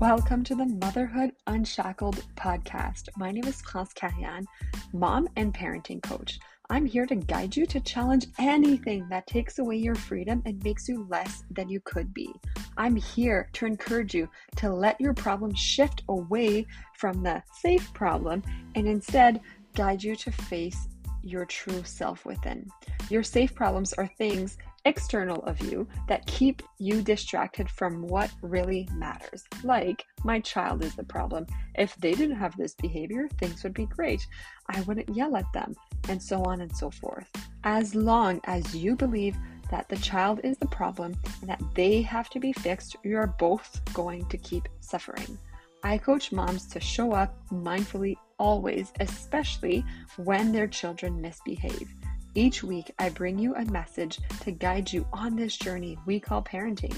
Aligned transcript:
Welcome 0.00 0.44
to 0.44 0.54
the 0.54 0.64
Motherhood 0.64 1.32
Unshackled 1.46 2.24
podcast. 2.34 3.10
My 3.18 3.30
name 3.30 3.44
is 3.44 3.60
Klaus 3.60 3.92
Karian, 3.92 4.46
mom 4.94 5.28
and 5.36 5.52
parenting 5.52 6.02
coach. 6.02 6.38
I'm 6.70 6.86
here 6.86 7.04
to 7.04 7.16
guide 7.16 7.54
you 7.54 7.66
to 7.66 7.80
challenge 7.80 8.28
anything 8.38 9.06
that 9.10 9.26
takes 9.26 9.58
away 9.58 9.76
your 9.76 9.94
freedom 9.94 10.42
and 10.46 10.64
makes 10.64 10.88
you 10.88 11.06
less 11.10 11.44
than 11.50 11.68
you 11.68 11.80
could 11.80 12.14
be. 12.14 12.32
I'm 12.78 12.96
here 12.96 13.50
to 13.52 13.66
encourage 13.66 14.14
you 14.14 14.26
to 14.56 14.72
let 14.72 14.98
your 15.02 15.12
problem 15.12 15.52
shift 15.52 16.02
away 16.08 16.66
from 16.96 17.22
the 17.22 17.42
safe 17.60 17.92
problem 17.92 18.42
and 18.76 18.88
instead 18.88 19.42
guide 19.74 20.02
you 20.02 20.16
to 20.16 20.32
face 20.32 20.88
your 21.22 21.44
true 21.44 21.84
self 21.84 22.24
within. 22.24 22.66
Your 23.10 23.22
safe 23.22 23.54
problems 23.54 23.92
are 23.92 24.06
things 24.06 24.56
external 24.84 25.42
of 25.44 25.60
you 25.60 25.86
that 26.08 26.26
keep 26.26 26.62
you 26.78 27.02
distracted 27.02 27.68
from 27.68 28.02
what 28.02 28.30
really 28.42 28.88
matters. 28.94 29.44
Like, 29.62 30.04
my 30.24 30.40
child 30.40 30.84
is 30.84 30.94
the 30.94 31.04
problem. 31.04 31.46
If 31.74 31.94
they 31.96 32.12
didn't 32.12 32.36
have 32.36 32.56
this 32.56 32.74
behavior, 32.74 33.28
things 33.38 33.62
would 33.62 33.74
be 33.74 33.86
great. 33.86 34.26
I 34.68 34.80
wouldn't 34.82 35.14
yell 35.14 35.36
at 35.36 35.52
them, 35.52 35.74
and 36.08 36.22
so 36.22 36.42
on 36.44 36.60
and 36.60 36.74
so 36.74 36.90
forth. 36.90 37.30
As 37.64 37.94
long 37.94 38.40
as 38.44 38.74
you 38.74 38.96
believe 38.96 39.36
that 39.70 39.88
the 39.88 39.96
child 39.96 40.40
is 40.42 40.58
the 40.58 40.66
problem 40.66 41.14
and 41.40 41.50
that 41.50 41.62
they 41.74 42.02
have 42.02 42.28
to 42.30 42.40
be 42.40 42.52
fixed, 42.52 42.96
you're 43.04 43.34
both 43.38 43.80
going 43.92 44.26
to 44.26 44.38
keep 44.38 44.68
suffering. 44.80 45.38
I 45.82 45.96
coach 45.96 46.32
moms 46.32 46.66
to 46.68 46.80
show 46.80 47.12
up 47.12 47.34
mindfully 47.50 48.16
always, 48.38 48.92
especially 49.00 49.84
when 50.16 50.52
their 50.52 50.66
children 50.66 51.20
misbehave. 51.20 51.88
Each 52.34 52.62
week, 52.62 52.92
I 52.98 53.08
bring 53.08 53.40
you 53.40 53.56
a 53.56 53.64
message 53.64 54.20
to 54.42 54.52
guide 54.52 54.92
you 54.92 55.04
on 55.12 55.34
this 55.34 55.56
journey 55.56 55.98
we 56.06 56.20
call 56.20 56.42
parenting. 56.42 56.94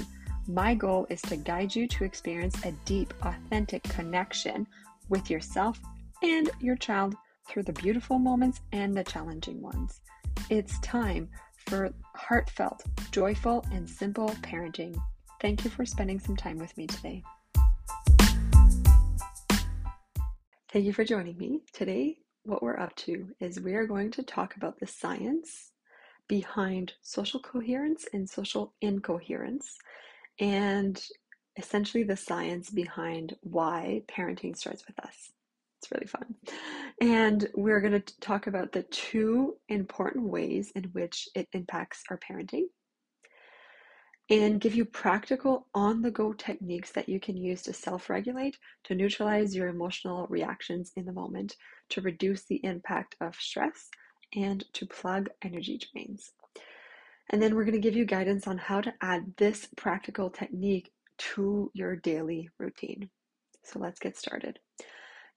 My 0.46 0.74
goal 0.74 1.06
is 1.08 1.22
to 1.22 1.36
guide 1.36 1.74
you 1.74 1.88
to 1.88 2.04
experience 2.04 2.62
a 2.66 2.72
deep, 2.84 3.14
authentic 3.22 3.82
connection 3.84 4.66
with 5.08 5.30
yourself 5.30 5.80
and 6.22 6.50
your 6.60 6.76
child 6.76 7.14
through 7.48 7.62
the 7.62 7.72
beautiful 7.72 8.18
moments 8.18 8.60
and 8.72 8.94
the 8.94 9.04
challenging 9.04 9.62
ones. 9.62 10.02
It's 10.50 10.78
time 10.80 11.30
for 11.66 11.94
heartfelt, 12.14 12.84
joyful, 13.10 13.64
and 13.72 13.88
simple 13.88 14.28
parenting. 14.42 14.94
Thank 15.40 15.64
you 15.64 15.70
for 15.70 15.86
spending 15.86 16.20
some 16.20 16.36
time 16.36 16.58
with 16.58 16.76
me 16.76 16.86
today. 16.86 17.22
Thank 20.70 20.84
you 20.84 20.92
for 20.92 21.04
joining 21.04 21.38
me. 21.38 21.62
Today, 21.72 22.18
what 22.44 22.62
we're 22.62 22.78
up 22.78 22.94
to 22.96 23.28
is 23.40 23.60
we 23.60 23.74
are 23.74 23.86
going 23.86 24.10
to 24.12 24.22
talk 24.22 24.56
about 24.56 24.78
the 24.80 24.86
science 24.86 25.70
behind 26.28 26.94
social 27.02 27.40
coherence 27.40 28.06
and 28.12 28.28
social 28.28 28.72
incoherence, 28.80 29.76
and 30.38 31.02
essentially 31.56 32.02
the 32.02 32.16
science 32.16 32.70
behind 32.70 33.36
why 33.42 34.02
parenting 34.08 34.56
starts 34.56 34.84
with 34.86 34.98
us. 35.00 35.30
It's 35.80 35.90
really 35.90 36.06
fun. 36.06 36.34
And 37.00 37.48
we're 37.54 37.80
going 37.80 38.00
to 38.00 38.20
talk 38.20 38.46
about 38.46 38.72
the 38.72 38.84
two 38.84 39.56
important 39.68 40.28
ways 40.28 40.70
in 40.74 40.84
which 40.84 41.28
it 41.34 41.48
impacts 41.52 42.04
our 42.08 42.18
parenting 42.18 42.66
and 44.32 44.62
give 44.62 44.74
you 44.74 44.86
practical 44.86 45.66
on 45.74 46.00
the 46.00 46.10
go 46.10 46.32
techniques 46.32 46.90
that 46.92 47.06
you 47.06 47.20
can 47.20 47.36
use 47.36 47.60
to 47.62 47.74
self 47.74 48.08
regulate, 48.08 48.56
to 48.84 48.94
neutralize 48.94 49.54
your 49.54 49.68
emotional 49.68 50.26
reactions 50.28 50.90
in 50.96 51.04
the 51.04 51.12
moment, 51.12 51.54
to 51.90 52.00
reduce 52.00 52.44
the 52.44 52.58
impact 52.64 53.14
of 53.20 53.34
stress, 53.36 53.90
and 54.34 54.64
to 54.72 54.86
plug 54.86 55.28
energy 55.42 55.78
drains. 55.92 56.32
And 57.28 57.42
then 57.42 57.54
we're 57.54 57.64
going 57.64 57.74
to 57.74 57.78
give 57.78 57.94
you 57.94 58.06
guidance 58.06 58.46
on 58.46 58.56
how 58.56 58.80
to 58.80 58.94
add 59.02 59.34
this 59.36 59.68
practical 59.76 60.30
technique 60.30 60.90
to 61.34 61.70
your 61.74 61.96
daily 61.96 62.48
routine. 62.58 63.10
So 63.64 63.80
let's 63.80 64.00
get 64.00 64.16
started. 64.16 64.58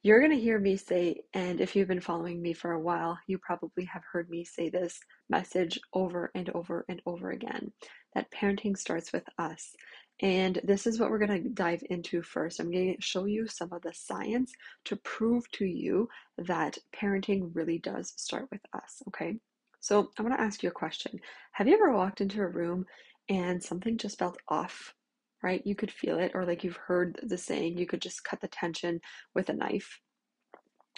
You're 0.05 0.19
going 0.19 0.33
to 0.33 0.39
hear 0.39 0.59
me 0.59 0.77
say, 0.77 1.21
and 1.33 1.59
if 1.59 1.75
you've 1.75 1.87
been 1.87 1.99
following 1.99 2.39
me 2.39 2.53
for 2.53 2.73
a 2.73 2.79
while, 2.79 3.17
you 3.25 3.39
probably 3.39 3.85
have 3.85 4.03
heard 4.13 4.29
me 4.29 4.43
say 4.43 4.69
this 4.69 4.99
message 5.31 5.79
over 5.95 6.29
and 6.35 6.47
over 6.51 6.85
and 6.87 7.01
over 7.07 7.31
again 7.31 7.71
that 8.13 8.29
parenting 8.29 8.77
starts 8.77 9.11
with 9.11 9.23
us. 9.39 9.73
And 10.21 10.61
this 10.63 10.85
is 10.85 10.99
what 10.99 11.09
we're 11.09 11.25
going 11.25 11.41
to 11.41 11.49
dive 11.49 11.81
into 11.89 12.21
first. 12.21 12.59
I'm 12.59 12.69
going 12.69 12.95
to 12.95 13.01
show 13.01 13.25
you 13.25 13.47
some 13.47 13.73
of 13.73 13.81
the 13.81 13.93
science 13.95 14.53
to 14.83 14.95
prove 14.97 15.49
to 15.53 15.65
you 15.65 16.07
that 16.37 16.77
parenting 16.95 17.49
really 17.55 17.79
does 17.79 18.13
start 18.15 18.47
with 18.51 18.61
us. 18.75 19.01
Okay. 19.07 19.37
So 19.79 20.11
I 20.19 20.21
want 20.21 20.35
to 20.35 20.41
ask 20.41 20.61
you 20.61 20.69
a 20.69 20.71
question 20.71 21.19
Have 21.53 21.67
you 21.67 21.73
ever 21.73 21.91
walked 21.91 22.21
into 22.21 22.43
a 22.43 22.47
room 22.47 22.85
and 23.27 23.63
something 23.63 23.97
just 23.97 24.19
felt 24.19 24.37
off? 24.49 24.93
Right? 25.43 25.65
You 25.65 25.75
could 25.75 25.91
feel 25.91 26.19
it, 26.19 26.31
or 26.33 26.45
like 26.45 26.63
you've 26.63 26.77
heard 26.77 27.19
the 27.23 27.37
saying, 27.37 27.77
you 27.77 27.85
could 27.85 28.01
just 28.01 28.23
cut 28.23 28.41
the 28.41 28.47
tension 28.47 29.01
with 29.33 29.49
a 29.49 29.53
knife. 29.53 29.99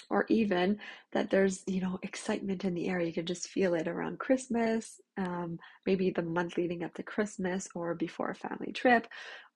Or 0.10 0.26
even 0.30 0.78
that 1.12 1.32
there's, 1.32 1.64
you 1.66 1.82
know, 1.82 2.00
excitement 2.04 2.64
in 2.64 2.76
the 2.76 2.88
air. 2.88 3.00
You 3.00 3.12
can 3.12 3.26
just 3.26 3.50
feel 3.50 3.74
it 3.74 3.88
around 3.88 4.20
Christmas, 4.20 5.02
um, 5.18 5.60
maybe 5.86 6.12
the 6.12 6.22
month 6.22 6.56
leading 6.56 6.84
up 6.84 6.94
to 6.94 7.04
Christmas, 7.04 7.68
or 7.76 7.96
before 7.96 8.30
a 8.30 8.36
family 8.36 8.72
trip, 8.72 9.08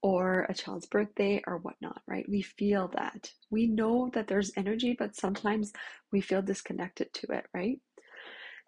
or 0.01 0.47
a 0.49 0.53
child's 0.53 0.87
birthday, 0.87 1.41
or 1.47 1.57
whatnot, 1.57 2.01
right? 2.07 2.27
We 2.27 2.41
feel 2.41 2.89
that. 2.95 3.31
We 3.49 3.67
know 3.67 4.09
that 4.13 4.27
there's 4.27 4.51
energy, 4.57 4.95
but 4.97 5.15
sometimes 5.15 5.71
we 6.11 6.21
feel 6.21 6.41
disconnected 6.41 7.13
to 7.13 7.27
it, 7.33 7.45
right? 7.53 7.79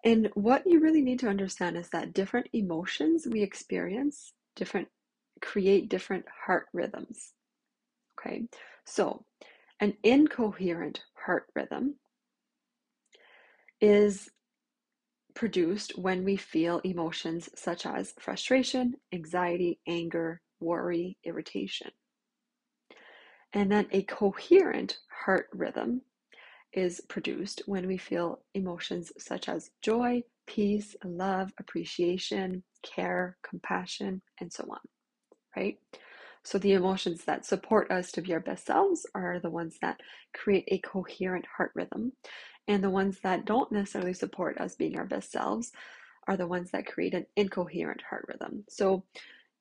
And 0.04 0.30
what 0.34 0.62
you 0.66 0.80
really 0.80 1.02
need 1.02 1.18
to 1.20 1.28
understand 1.28 1.76
is 1.76 1.88
that 1.90 2.14
different 2.14 2.48
emotions 2.52 3.26
we 3.28 3.42
experience, 3.42 4.32
different 4.54 4.88
create 5.44 5.88
different 5.88 6.24
heart 6.46 6.66
rhythms. 6.72 7.32
Okay, 8.18 8.48
so 8.84 9.24
an 9.80 9.94
incoherent 10.02 11.04
heart 11.14 11.46
rhythm 11.54 11.96
is 13.80 14.30
produced 15.34 15.98
when 15.98 16.24
we 16.24 16.36
feel 16.36 16.80
emotions 16.84 17.50
such 17.54 17.84
as 17.84 18.14
frustration, 18.18 18.94
anxiety, 19.12 19.80
anger, 19.86 20.40
worry, 20.60 21.18
irritation. 21.24 21.90
And 23.52 23.70
then 23.70 23.86
a 23.90 24.02
coherent 24.02 24.98
heart 25.24 25.48
rhythm 25.52 26.02
is 26.72 27.00
produced 27.08 27.62
when 27.66 27.86
we 27.86 27.98
feel 27.98 28.40
emotions 28.54 29.12
such 29.18 29.48
as 29.48 29.70
joy, 29.82 30.22
peace, 30.46 30.96
love, 31.04 31.52
appreciation, 31.58 32.62
care, 32.82 33.36
compassion, 33.42 34.22
and 34.40 34.52
so 34.52 34.64
on 34.70 34.78
right? 35.56 35.78
So 36.42 36.58
the 36.58 36.74
emotions 36.74 37.24
that 37.24 37.46
support 37.46 37.90
us 37.90 38.12
to 38.12 38.22
be 38.22 38.34
our 38.34 38.40
best 38.40 38.66
selves 38.66 39.06
are 39.14 39.40
the 39.40 39.50
ones 39.50 39.78
that 39.80 40.00
create 40.34 40.64
a 40.68 40.78
coherent 40.78 41.46
heart 41.56 41.72
rhythm. 41.74 42.12
And 42.68 42.82
the 42.84 42.90
ones 42.90 43.18
that 43.22 43.44
don't 43.44 43.72
necessarily 43.72 44.14
support 44.14 44.58
us 44.58 44.74
being 44.74 44.98
our 44.98 45.06
best 45.06 45.32
selves 45.32 45.72
are 46.28 46.36
the 46.36 46.46
ones 46.46 46.70
that 46.70 46.86
create 46.86 47.14
an 47.14 47.26
incoherent 47.36 48.02
heart 48.08 48.26
rhythm. 48.28 48.64
So 48.68 49.04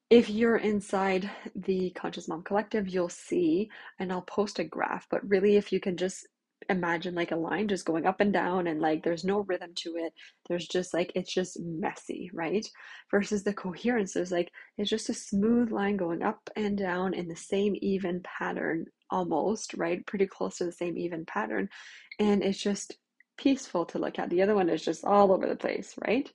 if 0.09 0.29
you're 0.29 0.57
inside 0.57 1.29
the 1.55 1.89
Conscious 1.91 2.27
Mom 2.27 2.43
Collective, 2.43 2.87
you'll 2.87 3.09
see, 3.09 3.69
and 3.99 4.11
I'll 4.11 4.21
post 4.21 4.59
a 4.59 4.63
graph, 4.63 5.07
but 5.09 5.27
really, 5.27 5.55
if 5.55 5.71
you 5.71 5.79
can 5.79 5.97
just 5.97 6.27
imagine 6.69 7.15
like 7.15 7.31
a 7.31 7.35
line 7.35 7.67
just 7.67 7.85
going 7.85 8.05
up 8.05 8.19
and 8.21 8.33
down 8.33 8.67
and 8.67 8.81
like 8.81 9.03
there's 9.03 9.23
no 9.23 9.41
rhythm 9.41 9.71
to 9.75 9.95
it. 9.97 10.13
There's 10.47 10.67
just 10.67 10.93
like 10.93 11.11
it's 11.15 11.33
just 11.33 11.59
messy 11.59 12.29
right? 12.33 12.67
Versus 13.11 13.43
the 13.43 13.53
coherence 13.53 14.15
is 14.15 14.31
like 14.31 14.51
it's 14.77 14.89
just 14.89 15.09
a 15.09 15.13
smooth 15.13 15.71
line 15.71 15.97
going 15.97 16.23
up 16.23 16.49
and 16.55 16.77
down 16.77 17.13
in 17.13 17.27
the 17.27 17.35
same 17.35 17.75
even 17.81 18.21
pattern 18.23 18.85
almost 19.09 19.73
right? 19.75 20.05
Pretty 20.05 20.27
close 20.27 20.57
to 20.57 20.65
the 20.65 20.71
same 20.71 20.97
even 20.97 21.25
pattern. 21.25 21.69
And 22.19 22.43
it's 22.43 22.61
just 22.61 22.97
peaceful 23.37 23.85
to 23.85 23.99
look 23.99 24.19
at. 24.19 24.29
The 24.29 24.41
other 24.41 24.55
one 24.55 24.69
is 24.69 24.83
just 24.83 25.05
all 25.05 25.31
over 25.31 25.47
the 25.47 25.55
place 25.55 25.95
right? 26.05 26.31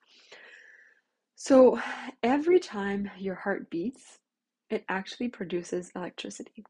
So 1.36 1.80
every 2.22 2.58
time 2.58 3.10
your 3.18 3.36
heart 3.36 3.70
beats 3.70 4.18
it 4.70 4.84
actually 4.88 5.28
produces 5.28 5.90
electricity. 5.96 6.64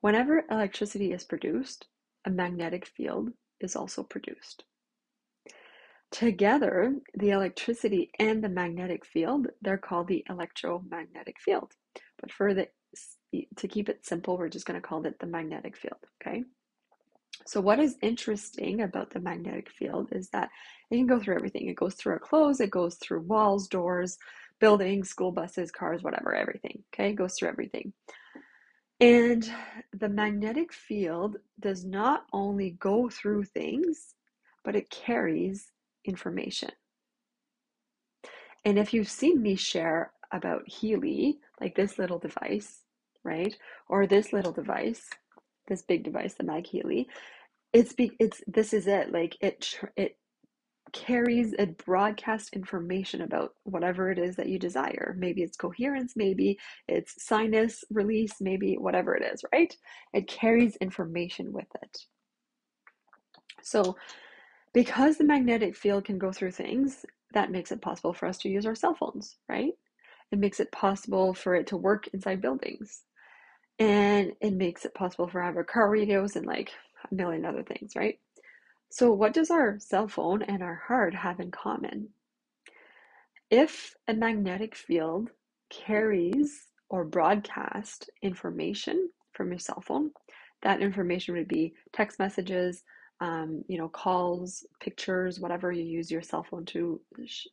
Whenever 0.00 0.44
electricity 0.50 1.12
is 1.12 1.24
produced 1.24 1.86
a 2.28 2.30
magnetic 2.30 2.86
field 2.86 3.30
is 3.58 3.74
also 3.74 4.02
produced. 4.02 4.64
Together, 6.10 6.94
the 7.14 7.30
electricity 7.30 8.10
and 8.18 8.44
the 8.44 8.48
magnetic 8.48 9.04
field, 9.04 9.48
they're 9.62 9.78
called 9.78 10.08
the 10.08 10.24
electromagnetic 10.28 11.36
field. 11.40 11.72
But 12.20 12.30
for 12.30 12.54
the 12.54 12.68
to 13.56 13.68
keep 13.68 13.88
it 13.88 14.06
simple, 14.06 14.38
we're 14.38 14.48
just 14.48 14.66
going 14.66 14.80
to 14.80 14.86
call 14.86 15.04
it 15.06 15.18
the 15.18 15.26
magnetic 15.26 15.76
field, 15.76 16.00
okay? 16.20 16.44
So 17.46 17.60
what 17.60 17.78
is 17.78 17.96
interesting 18.00 18.80
about 18.80 19.10
the 19.10 19.20
magnetic 19.20 19.70
field 19.70 20.08
is 20.12 20.30
that 20.30 20.48
it 20.90 20.96
can 20.96 21.06
go 21.06 21.20
through 21.20 21.36
everything. 21.36 21.68
It 21.68 21.76
goes 21.76 21.94
through 21.94 22.14
our 22.14 22.18
clothes, 22.18 22.60
it 22.60 22.70
goes 22.70 22.96
through 22.96 23.20
walls, 23.20 23.68
doors, 23.68 24.16
buildings, 24.60 25.10
school 25.10 25.30
buses, 25.30 25.70
cars, 25.70 26.02
whatever, 26.02 26.34
everything, 26.34 26.82
okay? 26.94 27.10
It 27.10 27.16
goes 27.16 27.34
through 27.34 27.50
everything. 27.50 27.92
And 29.00 29.48
the 29.92 30.08
magnetic 30.08 30.72
field 30.72 31.36
does 31.60 31.84
not 31.84 32.26
only 32.32 32.70
go 32.70 33.08
through 33.08 33.44
things, 33.44 34.14
but 34.64 34.74
it 34.74 34.90
carries 34.90 35.70
information. 36.04 36.70
And 38.64 38.78
if 38.78 38.92
you've 38.92 39.08
seen 39.08 39.40
me 39.40 39.54
share 39.54 40.12
about 40.32 40.68
Healy, 40.68 41.38
like 41.60 41.76
this 41.76 41.98
little 41.98 42.18
device, 42.18 42.80
right? 43.24 43.54
Or 43.88 44.06
this 44.06 44.32
little 44.32 44.52
device, 44.52 45.08
this 45.68 45.82
big 45.82 46.02
device, 46.02 46.34
the 46.34 46.44
Mag 46.44 46.66
Healy. 46.66 47.08
It's 47.72 47.92
be, 47.92 48.12
it's 48.18 48.42
this 48.46 48.72
is 48.72 48.86
it. 48.86 49.12
Like 49.12 49.36
it 49.40 49.78
it 49.96 50.16
carries 50.92 51.54
a 51.58 51.66
broadcast 51.66 52.54
information 52.54 53.22
about 53.22 53.54
whatever 53.64 54.10
it 54.10 54.18
is 54.18 54.36
that 54.36 54.48
you 54.48 54.58
desire. 54.58 55.14
Maybe 55.18 55.42
it's 55.42 55.56
coherence, 55.56 56.14
maybe 56.16 56.58
it's 56.86 57.22
sinus 57.22 57.84
release, 57.90 58.40
maybe 58.40 58.76
whatever 58.76 59.14
it 59.14 59.22
is, 59.22 59.44
right? 59.52 59.74
It 60.12 60.28
carries 60.28 60.76
information 60.76 61.52
with 61.52 61.66
it. 61.82 61.98
So, 63.62 63.96
because 64.72 65.16
the 65.16 65.24
magnetic 65.24 65.76
field 65.76 66.04
can 66.04 66.18
go 66.18 66.32
through 66.32 66.52
things, 66.52 67.04
that 67.34 67.50
makes 67.50 67.72
it 67.72 67.82
possible 67.82 68.12
for 68.12 68.26
us 68.26 68.38
to 68.38 68.48
use 68.48 68.66
our 68.66 68.74
cell 68.74 68.94
phones, 68.94 69.36
right? 69.48 69.72
It 70.30 70.38
makes 70.38 70.60
it 70.60 70.72
possible 70.72 71.34
for 71.34 71.54
it 71.54 71.66
to 71.68 71.76
work 71.76 72.08
inside 72.08 72.40
buildings. 72.40 73.02
And 73.78 74.32
it 74.40 74.54
makes 74.54 74.84
it 74.84 74.94
possible 74.94 75.28
for 75.28 75.42
our 75.42 75.64
car 75.64 75.90
radios 75.90 76.36
and 76.36 76.46
like 76.46 76.70
a 77.10 77.14
million 77.14 77.44
other 77.44 77.62
things, 77.62 77.94
right? 77.94 78.18
So, 78.90 79.12
what 79.12 79.34
does 79.34 79.50
our 79.50 79.78
cell 79.78 80.08
phone 80.08 80.42
and 80.42 80.62
our 80.62 80.74
heart 80.74 81.14
have 81.14 81.40
in 81.40 81.50
common? 81.50 82.10
If 83.50 83.94
a 84.06 84.14
magnetic 84.14 84.74
field 84.74 85.30
carries 85.70 86.66
or 86.88 87.04
broadcast 87.04 88.10
information 88.22 89.10
from 89.32 89.50
your 89.50 89.58
cell 89.58 89.80
phone, 89.80 90.12
that 90.62 90.80
information 90.80 91.34
would 91.36 91.48
be 91.48 91.74
text 91.92 92.18
messages, 92.18 92.82
um, 93.20 93.64
you 93.68 93.78
know, 93.78 93.88
calls, 93.88 94.66
pictures, 94.80 95.40
whatever 95.40 95.70
you 95.72 95.84
use 95.84 96.10
your 96.10 96.22
cell 96.22 96.42
phone 96.42 96.64
to 96.66 97.00
sh- 97.26 97.48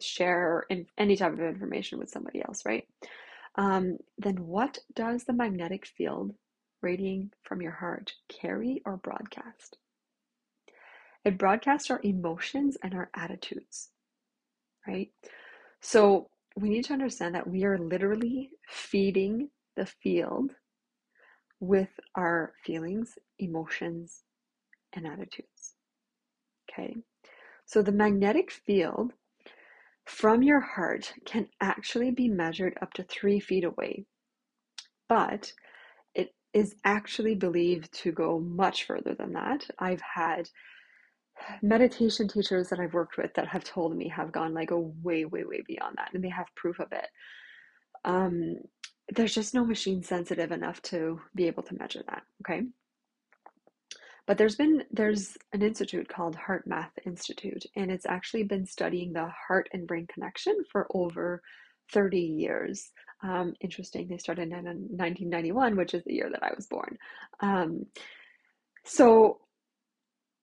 share 0.00 0.66
in 0.70 0.86
any 0.98 1.16
type 1.16 1.32
of 1.32 1.40
information 1.40 1.98
with 1.98 2.10
somebody 2.10 2.42
else, 2.42 2.64
right? 2.64 2.86
Um, 3.56 3.98
then 4.18 4.46
what 4.46 4.78
does 4.94 5.24
the 5.24 5.32
magnetic 5.32 5.86
field 5.86 6.34
radiating 6.82 7.32
from 7.42 7.62
your 7.62 7.72
heart 7.72 8.14
carry 8.28 8.82
or 8.84 8.96
broadcast? 8.96 9.76
It 11.24 11.38
broadcasts 11.38 11.90
our 11.90 12.00
emotions 12.02 12.76
and 12.82 12.94
our 12.94 13.10
attitudes, 13.14 13.90
right? 14.86 15.10
So 15.80 16.28
we 16.56 16.68
need 16.68 16.84
to 16.86 16.92
understand 16.92 17.34
that 17.34 17.48
we 17.48 17.64
are 17.64 17.78
literally 17.78 18.50
feeding 18.68 19.50
the 19.76 19.86
field 19.86 20.52
with 21.60 21.90
our 22.14 22.54
feelings, 22.64 23.18
emotions, 23.38 24.22
and 24.94 25.06
attitudes. 25.06 25.74
Okay, 26.70 26.96
so 27.66 27.82
the 27.82 27.92
magnetic 27.92 28.50
field 28.50 29.12
from 30.06 30.42
your 30.42 30.60
heart 30.60 31.12
can 31.26 31.48
actually 31.60 32.10
be 32.10 32.28
measured 32.28 32.78
up 32.80 32.92
to 32.94 33.02
three 33.02 33.38
feet 33.38 33.64
away, 33.64 34.06
but 35.08 35.52
it 36.14 36.34
is 36.52 36.74
actually 36.84 37.34
believed 37.34 37.92
to 37.92 38.10
go 38.10 38.40
much 38.40 38.86
further 38.86 39.14
than 39.14 39.32
that. 39.34 39.68
I've 39.78 40.00
had 40.00 40.48
meditation 41.62 42.28
teachers 42.28 42.68
that 42.68 42.80
I've 42.80 42.94
worked 42.94 43.16
with 43.16 43.32
that 43.34 43.48
have 43.48 43.64
told 43.64 43.96
me 43.96 44.08
have 44.08 44.32
gone 44.32 44.54
like 44.54 44.70
a 44.70 44.78
way, 44.78 45.24
way, 45.24 45.44
way 45.44 45.62
beyond 45.66 45.96
that, 45.98 46.10
and 46.14 46.22
they 46.22 46.28
have 46.28 46.46
proof 46.56 46.80
of 46.80 46.92
it. 46.92 47.08
Um, 48.04 48.56
there's 49.14 49.34
just 49.34 49.54
no 49.54 49.64
machine 49.64 50.02
sensitive 50.02 50.52
enough 50.52 50.80
to 50.82 51.20
be 51.34 51.46
able 51.46 51.62
to 51.64 51.76
measure 51.76 52.02
that. 52.08 52.22
Okay. 52.42 52.62
But 54.26 54.38
there's 54.38 54.54
been 54.54 54.84
there's 54.92 55.36
an 55.52 55.62
institute 55.62 56.08
called 56.08 56.36
HeartMath 56.36 56.90
Institute, 57.04 57.64
and 57.74 57.90
it's 57.90 58.06
actually 58.06 58.44
been 58.44 58.64
studying 58.64 59.12
the 59.12 59.28
heart 59.48 59.68
and 59.72 59.86
brain 59.86 60.06
connection 60.06 60.56
for 60.70 60.86
over 60.94 61.42
30 61.92 62.20
years. 62.20 62.90
Um, 63.22 63.54
interesting. 63.60 64.06
They 64.08 64.18
started 64.18 64.52
in 64.52 64.64
1991, 64.64 65.76
which 65.76 65.94
is 65.94 66.04
the 66.04 66.14
year 66.14 66.30
that 66.30 66.44
I 66.44 66.52
was 66.54 66.66
born. 66.66 66.96
Um, 67.40 67.86
so 68.84 69.39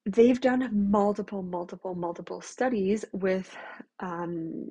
they've 0.07 0.39
done 0.39 0.89
multiple, 0.89 1.43
multiple, 1.43 1.93
multiple 1.93 2.41
studies 2.41 3.03
with 3.11 3.55
um, 3.99 4.65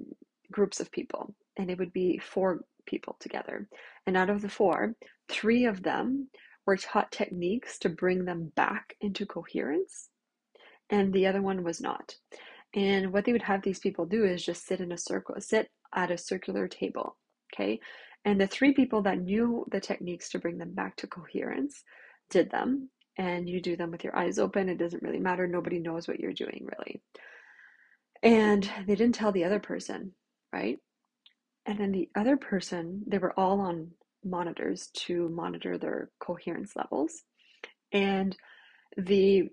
groups 0.50 0.81
of 0.81 0.91
people, 0.91 1.35
and 1.59 1.71
it 1.71 1.79
would 1.79 1.93
be 1.93 2.19
four 2.19 2.65
people 2.87 3.17
together. 3.21 3.69
And 4.06 4.17
out 4.17 4.31
of 4.31 4.41
the 4.41 4.49
four, 4.49 4.94
three 5.29 5.67
of 5.67 5.83
them 5.83 6.29
were 6.67 6.77
taught 6.77 7.12
techniques 7.12 7.79
to 7.81 7.88
bring 7.88 8.25
them 8.25 8.50
back 8.56 8.97
into 9.00 9.27
coherence, 9.27 10.09
and 10.91 11.12
the 11.12 11.27
other 11.27 11.43
one 11.43 11.62
was 11.62 11.81
not. 11.81 12.15
And 12.75 13.12
what 13.12 13.25
they 13.25 13.32
would 13.32 13.43
have 13.43 13.62
these 13.62 13.79
people 13.79 14.06
do 14.06 14.25
is 14.25 14.44
just 14.44 14.67
sit 14.67 14.81
in 14.81 14.93
a 14.93 14.99
circle, 14.99 15.35
sit 15.39 15.71
at 15.94 16.11
a 16.11 16.19
circular 16.19 16.67
table, 16.67 17.17
okay? 17.53 17.79
And 18.25 18.41
the 18.41 18.47
three 18.47 18.73
people 18.73 19.03
that 19.03 19.21
knew 19.21 19.67
the 19.71 19.81
techniques 19.81 20.31
to 20.31 20.39
bring 20.39 20.59
them 20.59 20.73
back 20.73 20.97
to 20.97 21.06
coherence 21.06 21.85
did 22.31 22.50
them 22.50 22.91
and 23.19 23.49
you 23.49 23.61
do 23.61 23.77
them 23.77 23.91
with 23.91 24.05
your 24.05 24.17
eyes 24.17 24.39
open. 24.39 24.69
It 24.69 24.79
doesn't 24.79 25.03
really 25.03 25.21
matter. 25.21 25.47
Nobody 25.47 25.79
knows 25.79 26.07
what 26.07 26.21
you're 26.21 26.33
doing, 26.33 26.69
really. 26.79 27.03
And 28.23 28.71
they 28.87 28.95
didn't 28.95 29.15
tell 29.15 29.33
the 29.33 29.45
other 29.45 29.61
person, 29.61 30.13
right? 30.53 30.79
And 31.67 31.79
then 31.79 31.93
the 31.93 32.09
other 32.17 32.37
person, 32.37 33.03
they 33.07 33.19
were 33.19 33.39
all 33.39 33.61
on 33.61 33.91
monitors 34.25 34.89
to 34.95 35.29
monitor 35.29 35.79
their 35.79 36.11
coherence 36.21 36.75
levels. 36.77 37.23
And 37.93 38.37
the 38.97 39.51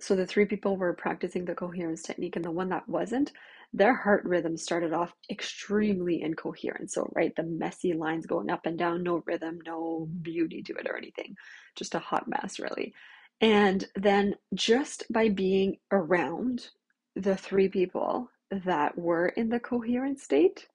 so 0.00 0.16
the 0.16 0.26
three 0.26 0.44
people 0.44 0.76
were 0.76 0.92
practicing 0.92 1.44
the 1.44 1.54
coherence 1.54 2.02
technique, 2.02 2.34
and 2.34 2.44
the 2.44 2.50
one 2.50 2.68
that 2.70 2.88
wasn't, 2.88 3.32
their 3.72 3.94
heart 3.94 4.24
rhythm 4.24 4.56
started 4.56 4.92
off 4.92 5.12
extremely 5.30 6.22
incoherent. 6.22 6.90
So, 6.90 7.10
right, 7.14 7.34
the 7.36 7.42
messy 7.42 7.92
lines 7.92 8.26
going 8.26 8.50
up 8.50 8.66
and 8.66 8.78
down, 8.78 9.02
no 9.02 9.22
rhythm, 9.26 9.58
no 9.64 10.06
mm-hmm. 10.08 10.22
beauty 10.22 10.62
to 10.62 10.74
it 10.74 10.86
or 10.88 10.96
anything, 10.96 11.36
just 11.76 11.94
a 11.94 11.98
hot 11.98 12.26
mess, 12.28 12.58
really. 12.58 12.94
And 13.40 13.86
then 13.94 14.34
just 14.54 15.04
by 15.10 15.28
being 15.28 15.76
around 15.92 16.70
the 17.14 17.36
three 17.36 17.68
people 17.68 18.30
that 18.50 18.96
were 18.96 19.28
in 19.28 19.48
the 19.48 19.60
coherent 19.60 20.18
state, 20.18 20.66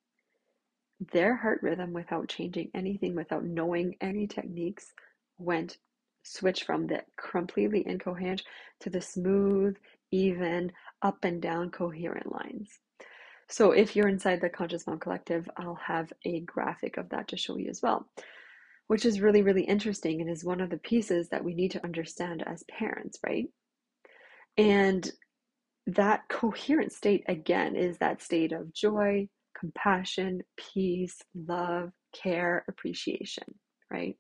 their 1.12 1.36
heart 1.36 1.60
rhythm, 1.62 1.92
without 1.92 2.30
changing 2.30 2.70
anything, 2.74 3.16
without 3.16 3.44
knowing 3.44 3.96
any 4.00 4.28
techniques, 4.28 4.94
went 5.38 5.78
switch 6.24 6.64
from 6.64 6.88
the 6.88 7.02
completely 7.18 7.86
incoherent 7.86 8.44
to 8.80 8.90
the 8.90 9.02
smooth, 9.02 9.76
even, 10.12 10.72
up 11.04 11.24
and 11.24 11.42
down 11.42 11.70
coherent 11.70 12.32
lines. 12.32 12.80
So 13.50 13.72
if 13.72 13.96
you're 13.96 14.08
inside 14.08 14.42
the 14.42 14.50
Conscious 14.50 14.88
Mom 14.88 15.00
Collective, 15.00 15.48
I'll 15.58 15.80
have 15.86 16.12
a 16.26 16.40
graphic 16.40 16.98
of 16.98 17.10
that 17.10 17.28
to 17.28 17.38
show 17.38 17.58
you 17.58 17.70
as 17.70 17.82
well, 17.84 18.08
which 18.88 19.06
is 19.06 19.22
really, 19.22 19.44
really 19.44 19.64
interesting 19.64 20.22
and 20.22 20.30
is 20.30 20.44
one 20.44 20.62
of 20.62 20.70
the 20.70 20.78
pieces 20.78 21.30
that 21.30 21.44
we 21.44 21.54
need 21.54 21.72
to 21.72 21.84
understand 21.84 22.44
as 22.48 22.64
parents, 22.70 23.20
right? 23.24 23.46
And 24.58 25.12
that 25.88 26.22
coherent 26.30 26.94
state, 26.94 27.26
again, 27.28 27.76
is 27.76 27.98
that 27.98 28.22
state 28.22 28.54
of 28.54 28.74
joy, 28.74 29.28
compassion, 29.60 30.42
peace, 30.58 31.22
love, 31.36 31.92
care, 32.14 32.64
appreciation, 32.68 33.44
right? 33.92 34.16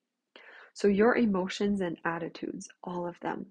So 0.74 0.88
your 0.88 1.16
emotions 1.16 1.82
and 1.82 1.98
attitudes, 2.04 2.68
all 2.84 3.08
of 3.08 3.16
them, 3.22 3.48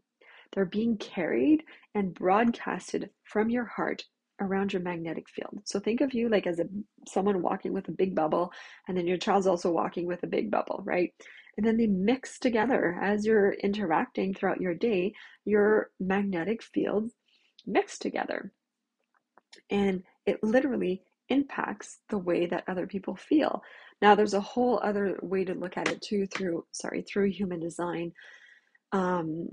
they're 0.53 0.65
being 0.65 0.97
carried 0.99 1.63
and 1.95 2.15
broadcasted 2.15 3.11
from 3.25 3.51
your 3.51 3.65
heart 3.65 4.05
around 4.41 4.73
your 4.73 4.83
magnetic 4.83 5.29
field. 5.29 5.61
So 5.65 5.79
think 5.79 6.01
of 6.01 6.15
you 6.15 6.29
like 6.29 6.47
as 6.47 6.59
a 6.59 6.65
someone 7.07 7.43
walking 7.43 7.73
with 7.73 7.89
a 7.89 7.93
big 7.93 8.15
bubble 8.15 8.53
and 8.89 8.97
then 8.97 9.07
your 9.07 9.19
child's 9.19 9.47
also 9.47 9.71
walking 9.71 10.07
with 10.07 10.23
a 10.23 10.29
big 10.29 10.51
bubble, 10.51 10.83
right? 10.85 11.13
And 11.57 11.67
then 11.67 11.77
they 11.77 11.87
mix 11.87 12.39
together 12.39 12.99
as 13.01 13.27
you're 13.27 13.53
interacting 13.53 14.35
throughout 14.35 14.61
your 14.61 14.75
day, 14.75 15.13
your 15.45 15.91
magnetic 16.01 16.63
fields 16.63 17.13
mix 17.67 17.99
together. 17.99 18.53
And 19.71 20.03
it 20.27 20.43
literally 20.43 21.03
impacts 21.29 21.99
the 22.09 22.19
way 22.19 22.47
that 22.47 22.65
other 22.69 22.87
people 22.87 23.17
feel. 23.17 23.63
Now, 24.01 24.15
there's 24.15 24.35
a 24.35 24.41
whole 24.41 24.81
other 24.83 25.19
way 25.23 25.45
to 25.45 25.55
look 25.55 25.77
at 25.77 25.89
it 25.89 26.03
too 26.03 26.27
through, 26.27 26.65
sorry, 26.73 27.03
through 27.03 27.31
human 27.31 27.61
design. 27.61 28.13
Um, 28.93 29.49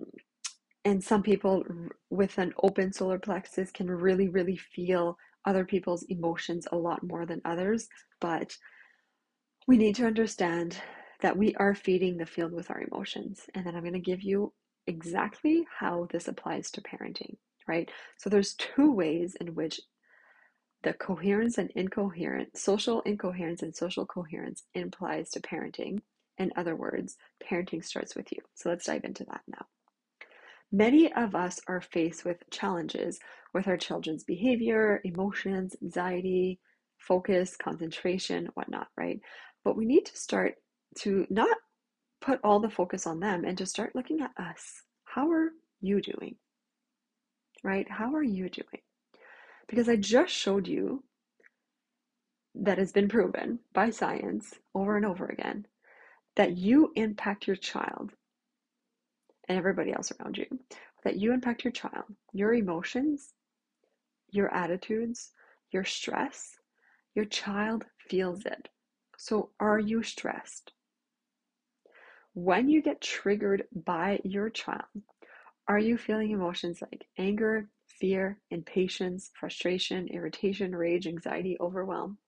and 0.86 1.04
some 1.04 1.22
people 1.22 1.64
with 2.10 2.38
an 2.38 2.54
open 2.64 2.94
solar 2.94 3.20
plexus 3.20 3.72
can 3.72 3.90
really, 3.90 4.30
really 4.30 4.58
feel 4.58 5.18
other 5.46 5.66
people's 5.66 6.04
emotions 6.04 6.68
a 6.72 6.78
lot 6.78 7.04
more 7.04 7.26
than 7.26 7.42
others. 7.46 7.88
But 8.22 8.56
we 9.68 9.78
need 9.78 9.96
to 9.96 10.06
understand 10.06 10.78
that 11.22 11.38
we 11.38 11.54
are 11.56 11.76
feeding 11.76 12.18
the 12.18 12.26
field 12.26 12.54
with 12.54 12.70
our 12.72 12.82
emotions. 12.82 13.42
And 13.54 13.66
then 13.66 13.76
I'm 13.76 13.84
going 13.84 13.94
to 13.94 14.00
give 14.00 14.22
you 14.22 14.54
exactly 14.88 15.66
how 15.80 16.08
this 16.12 16.28
applies 16.28 16.72
to 16.72 16.82
parenting, 16.82 17.36
right? 17.68 17.90
So 18.18 18.30
there's 18.30 18.56
two 18.56 18.92
ways 18.92 19.36
in 19.40 19.54
which 19.56 19.82
the 20.84 20.94
coherence 20.94 21.58
and 21.58 21.70
incoherence, 21.72 22.62
social 22.62 23.02
incoherence 23.02 23.62
and 23.62 23.76
social 23.76 24.06
coherence 24.06 24.64
implies 24.74 25.30
to 25.32 25.42
parenting. 25.42 26.00
In 26.38 26.54
other 26.56 26.76
words, 26.76 27.18
parenting 27.44 27.84
starts 27.84 28.16
with 28.16 28.32
you. 28.32 28.40
So 28.56 28.70
let's 28.70 28.86
dive 28.86 29.04
into 29.04 29.26
that 29.26 29.42
now. 29.46 29.66
Many 30.72 31.12
of 31.14 31.34
us 31.34 31.60
are 31.68 31.82
faced 31.82 32.26
with 32.26 32.38
challenges 32.52 33.20
with 33.54 33.68
our 33.68 33.78
children's 33.78 34.24
behavior, 34.24 35.02
emotions, 35.04 35.76
anxiety, 35.82 36.60
focus, 36.98 37.58
concentration, 37.58 38.50
whatnot, 38.54 38.88
right? 38.96 39.20
But 39.64 39.76
we 39.76 39.86
need 39.86 40.06
to 40.06 40.18
start 40.18 40.56
to 41.00 41.26
not 41.30 41.58
put 42.22 42.40
all 42.44 42.60
the 42.60 42.70
focus 42.70 43.08
on 43.08 43.20
them 43.20 43.46
and 43.46 43.58
to 43.58 43.66
start 43.66 43.96
looking 43.96 44.22
at 44.22 44.32
us. 44.38 44.84
How 45.06 45.32
are 45.32 45.50
you 45.82 46.02
doing? 46.02 46.36
Right? 47.64 47.90
How 47.90 48.14
are 48.14 48.24
you 48.24 48.50
doing? 48.50 48.82
Because 49.68 49.90
I 49.90 49.96
just 49.96 50.34
showed 50.34 50.68
you 50.68 51.04
that 52.56 52.78
has 52.78 52.92
been 52.92 53.08
proven 53.08 53.60
by 53.74 53.90
science 53.90 54.54
over 54.76 54.98
and 54.98 55.06
over 55.06 55.26
again 55.26 55.66
that 56.36 56.58
you 56.58 56.92
impact 56.96 57.48
your 57.48 57.56
child 57.56 58.12
and 59.50 59.58
everybody 59.58 59.92
else 59.92 60.12
around 60.12 60.38
you, 60.38 60.46
that 61.04 61.18
you 61.18 61.34
impact 61.34 61.66
your 61.66 61.74
child, 61.74 62.06
your 62.34 62.54
emotions, 62.54 63.34
your 64.32 64.54
attitudes, 64.54 65.32
your 65.72 65.84
stress, 65.84 66.58
your 67.16 67.26
child 67.26 67.86
feels 68.08 68.46
it. 68.46 68.70
So, 69.18 69.50
are 69.60 69.80
you 69.80 70.04
stressed? 70.04 70.72
When 72.34 72.70
you 72.70 72.82
get 72.82 73.02
triggered 73.02 73.64
by 73.74 74.22
your 74.24 74.50
child, 74.50 74.86
are 75.68 75.80
you 75.80 75.98
feeling 75.98 76.32
emotions 76.32 76.82
like 76.82 77.06
anger, 77.18 77.68
fear, 77.88 78.40
impatience, 78.52 79.32
frustration, 79.40 80.08
irritation, 80.08 80.76
rage, 80.76 81.08
anxiety, 81.08 81.58
overwhelm? 81.60 82.20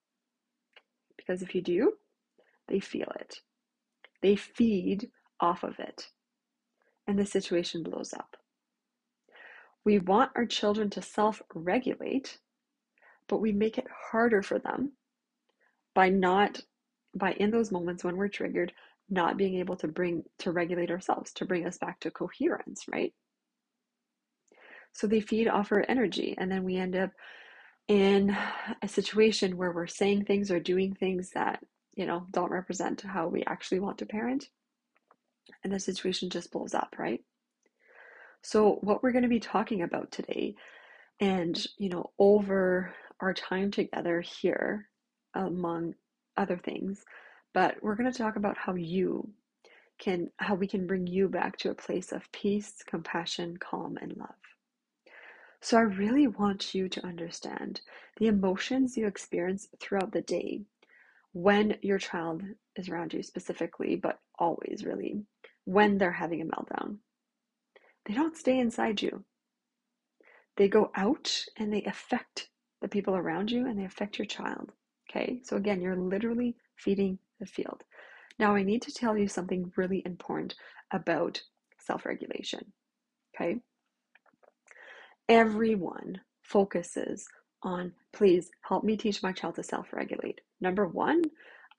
Because 1.18 1.42
if 1.42 1.56
you 1.56 1.62
do, 1.62 1.94
they 2.68 2.80
feel 2.80 3.12
it. 3.20 3.38
They 4.22 4.36
feed 4.36 5.10
off 5.40 5.64
of 5.64 5.80
it. 5.80 6.10
And 7.12 7.20
the 7.20 7.26
situation 7.26 7.84
blows 7.84 8.14
up. 8.14 8.38
We 9.84 10.00
want 10.00 10.32
our 10.34 10.46
children 10.46 10.90
to 10.92 11.02
self 11.02 11.42
regulate, 11.54 12.38
but 13.28 13.42
we 13.42 13.52
make 13.52 13.78
it 13.78 13.88
harder 14.12 14.42
for 14.42 14.60
them 14.60 14.94
by 15.94 16.08
not, 16.08 16.62
by 17.14 17.34
in 17.34 17.52
those 17.52 17.70
moments 17.70 18.06
when 18.06 18.16
we're 18.16 18.30
triggered, 18.30 18.72
not 19.10 19.36
being 19.36 19.56
able 19.56 19.76
to 19.76 19.90
bring, 19.90 20.24
to 20.40 20.54
regulate 20.54 20.90
ourselves, 20.90 21.34
to 21.34 21.44
bring 21.46 21.66
us 21.66 21.78
back 21.78 22.00
to 22.00 22.12
coherence, 22.12 22.86
right? 22.90 23.14
So 24.94 25.06
they 25.06 25.20
feed 25.20 25.50
off 25.50 25.74
our 25.74 25.84
energy, 25.90 26.34
and 26.38 26.50
then 26.50 26.64
we 26.64 26.78
end 26.78 26.96
up 26.96 27.12
in 27.90 28.38
a 28.82 28.88
situation 28.88 29.58
where 29.58 29.74
we're 29.74 29.86
saying 29.86 30.24
things 30.24 30.50
or 30.50 30.62
doing 30.62 30.94
things 30.94 31.32
that, 31.32 31.60
you 31.94 32.06
know, 32.06 32.26
don't 32.32 32.52
represent 32.52 33.02
how 33.02 33.28
we 33.28 33.44
actually 33.44 33.82
want 33.82 33.98
to 33.98 34.06
parent. 34.06 34.48
And 35.64 35.72
the 35.74 35.80
situation 35.80 36.30
just 36.30 36.52
blows 36.52 36.74
up, 36.74 36.96
right? 36.98 37.22
So, 38.42 38.80
what 38.82 39.04
we're 39.04 39.12
going 39.12 39.24
to 39.24 39.30
be 39.30 39.40
talking 39.40 39.84
about 39.84 40.12
today, 40.12 40.56
and 41.20 41.64
you 41.78 41.90
know, 41.90 42.12
over 42.18 42.94
our 43.20 43.34
time 43.34 43.70
together 43.70 44.22
here, 44.22 44.90
among 45.36 45.94
other 46.38 46.58
things, 46.58 47.04
but 47.54 47.76
we're 47.82 47.96
going 47.96 48.12
to 48.12 48.18
talk 48.18 48.36
about 48.36 48.58
how 48.58 48.74
you 48.74 49.30
can, 50.00 50.32
how 50.38 50.56
we 50.56 50.68
can 50.68 50.88
bring 50.88 51.06
you 51.06 51.28
back 51.30 51.58
to 51.58 51.70
a 51.70 51.76
place 51.76 52.12
of 52.12 52.32
peace, 52.32 52.74
compassion, 52.88 53.58
calm, 53.58 53.98
and 54.02 54.18
love. 54.18 54.30
So, 55.62 55.78
I 55.78 55.82
really 55.82 56.26
want 56.26 56.74
you 56.74 56.90
to 56.90 57.06
understand 57.06 57.82
the 58.18 58.28
emotions 58.28 58.98
you 58.98 59.06
experience 59.06 59.68
throughout 59.80 60.12
the 60.12 60.22
day 60.22 60.62
when 61.34 61.78
your 61.82 62.00
child 62.00 62.42
is 62.76 62.90
around 62.90 63.14
you, 63.14 63.22
specifically, 63.22 63.96
but 63.96 64.20
always 64.42 64.84
really, 64.86 65.24
when 65.66 66.00
they're 66.00 66.12
having 66.12 66.42
a 66.42 66.46
meltdown 66.46 66.98
they 68.06 68.14
don't 68.14 68.38
stay 68.38 68.60
inside 68.60 69.02
you. 69.02 69.24
They 70.58 70.68
go 70.68 70.92
out 70.96 71.46
and 71.58 71.72
they 71.72 71.84
affect 71.84 72.50
the 72.82 72.88
people 72.90 73.16
around 73.16 73.52
you 73.52 73.68
and 73.68 73.80
they 73.80 73.86
affect 73.86 74.18
your 74.18 74.26
child. 74.26 74.72
Okay, 75.10 75.42
so 75.44 75.58
again, 75.58 75.82
you're 75.82 75.96
literally 75.98 76.56
feeding 76.76 77.20
the 77.40 77.46
field. 77.46 77.84
Now, 78.40 78.56
I 78.56 78.64
need 78.64 78.82
to 78.84 78.94
tell 78.94 79.18
you 79.18 79.28
something 79.28 79.72
really 79.76 80.02
important 80.06 80.56
about 80.92 81.42
self 81.80 82.06
regulation. 82.06 82.74
Okay, 83.36 83.62
everyone 85.30 86.22
focuses 86.42 87.28
on 87.64 87.94
please 88.14 88.50
help 88.68 88.84
me 88.84 88.98
teach 88.98 89.22
my 89.22 89.32
child 89.32 89.56
to 89.56 89.64
self 89.64 89.94
regulate. 89.94 90.42
Number 90.60 90.88
one, 90.88 91.24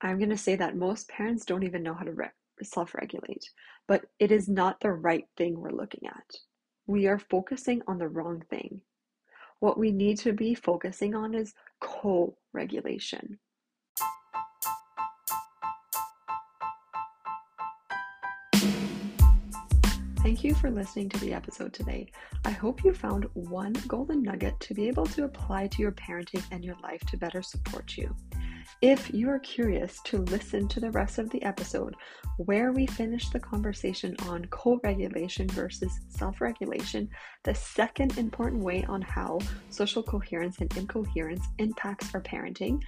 I'm 0.00 0.18
going 0.18 0.30
to 0.30 0.38
say 0.38 0.56
that 0.56 0.76
most 0.76 1.08
parents 1.08 1.44
don't 1.44 1.64
even 1.64 1.82
know 1.82 1.94
how 1.94 2.04
to 2.04 2.12
re- 2.12 2.28
self 2.64 2.94
regulate, 2.94 3.44
but 3.88 4.06
it 4.18 4.32
is 4.32 4.48
not 4.48 4.80
the 4.80 4.92
right 4.92 5.26
thing 5.36 5.58
we're 5.58 5.70
looking 5.70 6.06
at. 6.06 6.36
We 6.86 7.06
are 7.06 7.18
focusing 7.18 7.82
on 7.86 7.98
the 7.98 8.08
wrong 8.08 8.42
thing. 8.50 8.80
What 9.60 9.78
we 9.78 9.92
need 9.92 10.18
to 10.18 10.32
be 10.32 10.54
focusing 10.54 11.14
on 11.14 11.34
is 11.34 11.54
co 11.80 12.36
regulation. 12.52 13.38
Thank 20.22 20.44
you 20.44 20.54
for 20.54 20.70
listening 20.70 21.08
to 21.08 21.18
the 21.18 21.34
episode 21.34 21.72
today. 21.72 22.10
I 22.44 22.50
hope 22.52 22.84
you 22.84 22.94
found 22.94 23.26
one 23.34 23.72
golden 23.88 24.22
nugget 24.22 24.58
to 24.60 24.72
be 24.72 24.86
able 24.86 25.06
to 25.06 25.24
apply 25.24 25.66
to 25.66 25.82
your 25.82 25.90
parenting 25.92 26.44
and 26.52 26.64
your 26.64 26.76
life 26.80 27.00
to 27.08 27.16
better 27.16 27.42
support 27.42 27.96
you. 27.96 28.14
If 28.80 29.12
you 29.14 29.28
are 29.30 29.38
curious 29.38 30.00
to 30.04 30.18
listen 30.18 30.66
to 30.68 30.80
the 30.80 30.90
rest 30.90 31.18
of 31.18 31.30
the 31.30 31.42
episode, 31.44 31.94
where 32.38 32.72
we 32.72 32.86
finish 32.86 33.28
the 33.28 33.38
conversation 33.38 34.16
on 34.26 34.46
co 34.46 34.80
regulation 34.82 35.46
versus 35.48 36.00
self 36.08 36.40
regulation, 36.40 37.08
the 37.44 37.54
second 37.54 38.18
important 38.18 38.62
way 38.62 38.84
on 38.84 39.02
how 39.02 39.38
social 39.70 40.02
coherence 40.02 40.58
and 40.60 40.76
incoherence 40.76 41.44
impacts 41.58 42.14
our 42.14 42.22
parenting, 42.22 42.82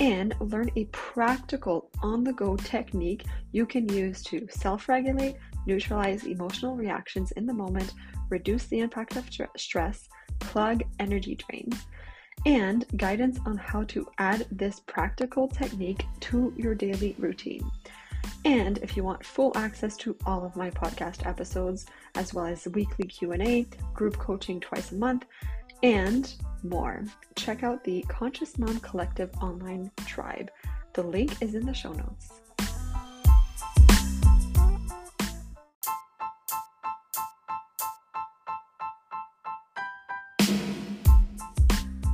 and 0.00 0.34
learn 0.40 0.70
a 0.76 0.84
practical 0.86 1.90
on 2.02 2.24
the 2.24 2.32
go 2.32 2.56
technique 2.56 3.24
you 3.52 3.64
can 3.64 3.88
use 3.88 4.22
to 4.24 4.46
self 4.50 4.88
regulate, 4.88 5.36
neutralize 5.66 6.24
emotional 6.24 6.76
reactions 6.76 7.32
in 7.32 7.46
the 7.46 7.54
moment, 7.54 7.94
reduce 8.28 8.64
the 8.66 8.80
impact 8.80 9.16
of 9.16 9.28
stress, 9.56 10.08
plug 10.40 10.82
energy 10.98 11.36
drains 11.36 11.86
and 12.46 12.84
guidance 12.96 13.38
on 13.46 13.56
how 13.56 13.84
to 13.84 14.08
add 14.18 14.46
this 14.50 14.80
practical 14.80 15.48
technique 15.48 16.06
to 16.20 16.52
your 16.56 16.74
daily 16.74 17.14
routine. 17.18 17.70
And 18.44 18.78
if 18.78 18.96
you 18.96 19.04
want 19.04 19.24
full 19.24 19.52
access 19.56 19.96
to 19.98 20.16
all 20.24 20.44
of 20.44 20.56
my 20.56 20.70
podcast 20.70 21.26
episodes, 21.26 21.86
as 22.14 22.32
well 22.34 22.46
as 22.46 22.66
weekly 22.68 23.06
Q&A, 23.06 23.66
group 23.94 24.16
coaching 24.18 24.60
twice 24.60 24.92
a 24.92 24.96
month, 24.96 25.24
and 25.82 26.32
more, 26.62 27.04
check 27.36 27.62
out 27.62 27.84
the 27.84 28.04
Conscious 28.08 28.58
Mom 28.58 28.80
Collective 28.80 29.30
online 29.40 29.90
tribe. 30.06 30.50
The 30.94 31.02
link 31.02 31.40
is 31.40 31.54
in 31.54 31.66
the 31.66 31.74
show 31.74 31.92
notes. 31.92 32.40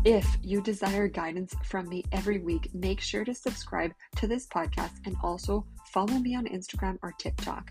If 0.05 0.37
you 0.43 0.61
desire 0.61 1.09
guidance 1.09 1.55
from 1.65 1.89
me 1.89 2.05
every 2.13 2.39
week, 2.39 2.69
make 2.75 3.01
sure 3.01 3.25
to 3.25 3.33
subscribe 3.33 3.95
to 4.17 4.27
this 4.27 4.47
podcast 4.47 4.93
and 5.07 5.17
also 5.23 5.65
follow 5.93 6.19
me 6.19 6.35
on 6.35 6.45
Instagram 6.45 6.99
or 7.03 7.13
TikTok. 7.13 7.71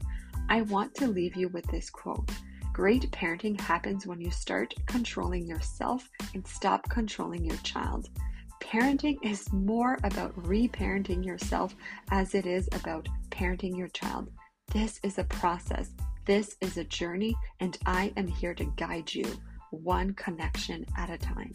I 0.50 0.62
want 0.64 0.96
to 0.96 1.08
leave 1.08 1.36
you 1.36 1.50
with 1.50 1.64
this 1.70 1.92
quote 1.92 2.32
Great 2.74 3.12
parenting 3.12 3.62
happens 3.62 4.08
when 4.08 4.20
you 4.20 4.32
start 4.32 4.74
controlling 4.88 5.46
yourself 5.46 6.10
and 6.34 6.46
stop 6.48 6.90
controlling 6.90 7.46
your 7.46 7.58
child. 7.58 8.10
Parenting 8.60 9.18
is 9.22 9.54
more 9.54 10.00
about 10.04 10.36
reparenting 10.36 11.24
yourself 11.24 11.76
as 12.10 12.34
it 12.34 12.48
is 12.48 12.68
about 12.72 13.08
parenting 13.30 13.78
your 13.78 13.90
child. 13.90 14.32
This 14.72 15.00
is 15.04 15.20
a 15.20 15.24
process, 15.26 15.92
this 16.26 16.56
is 16.62 16.78
a 16.78 16.84
journey, 16.84 17.36
and 17.60 17.78
I 17.86 18.12
am 18.18 18.26
here 18.26 18.56
to 18.56 18.66
guide 18.76 19.14
you 19.14 19.26
one 19.74 20.14
connection 20.14 20.86
at 20.98 21.10
a 21.10 21.18
time. 21.18 21.54